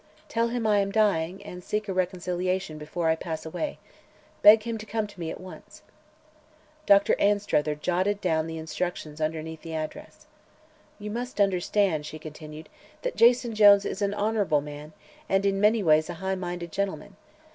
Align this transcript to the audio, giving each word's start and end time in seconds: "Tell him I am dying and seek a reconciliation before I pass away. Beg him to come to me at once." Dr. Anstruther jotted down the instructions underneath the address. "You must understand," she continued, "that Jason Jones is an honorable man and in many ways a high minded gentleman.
"Tell 0.27 0.47
him 0.47 0.65
I 0.65 0.79
am 0.79 0.89
dying 0.91 1.43
and 1.43 1.63
seek 1.63 1.87
a 1.87 1.93
reconciliation 1.93 2.79
before 2.79 3.07
I 3.07 3.15
pass 3.15 3.45
away. 3.45 3.77
Beg 4.41 4.63
him 4.63 4.79
to 4.79 4.85
come 4.87 5.05
to 5.05 5.19
me 5.19 5.29
at 5.29 5.39
once." 5.39 5.83
Dr. 6.87 7.13
Anstruther 7.19 7.75
jotted 7.75 8.19
down 8.19 8.47
the 8.47 8.57
instructions 8.57 9.21
underneath 9.21 9.61
the 9.61 9.75
address. 9.75 10.25
"You 10.97 11.11
must 11.11 11.39
understand," 11.39 12.07
she 12.07 12.17
continued, 12.17 12.67
"that 13.03 13.15
Jason 13.15 13.53
Jones 13.53 13.85
is 13.85 14.01
an 14.01 14.15
honorable 14.15 14.61
man 14.61 14.93
and 15.29 15.45
in 15.45 15.61
many 15.61 15.83
ways 15.83 16.09
a 16.09 16.15
high 16.15 16.33
minded 16.33 16.71
gentleman. 16.71 17.15